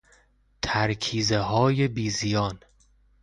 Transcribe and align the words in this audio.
ترکیزههای 0.61 1.87
بیزیان 1.87 2.59